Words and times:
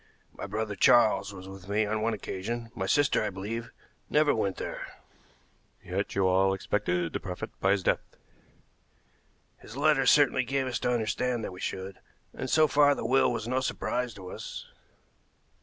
My 0.33 0.47
brother 0.47 0.73
Charles 0.75 1.31
was 1.31 1.47
with 1.47 1.69
me 1.69 1.85
on 1.85 2.01
one 2.01 2.15
occasion; 2.15 2.71
my 2.73 2.87
sister, 2.87 3.21
I 3.21 3.29
believe, 3.29 3.69
never 4.09 4.33
went 4.33 4.57
there." 4.57 4.87
"Yet 5.85 6.15
you 6.15 6.25
all 6.27 6.55
expected 6.55 7.13
to 7.13 7.19
profit 7.19 7.51
by 7.59 7.73
his 7.73 7.83
death?" 7.83 7.99
"His 9.59 9.77
letters 9.77 10.09
certainly 10.09 10.43
gave 10.43 10.65
us 10.65 10.79
to 10.79 10.91
understand 10.91 11.43
that 11.43 11.53
we 11.53 11.59
should, 11.59 11.99
and 12.33 12.49
so 12.49 12.67
far 12.67 12.95
the 12.95 13.05
will 13.05 13.31
was 13.31 13.47
no 13.47 13.59
surprise 13.59 14.15
to 14.15 14.31
us." 14.31 14.65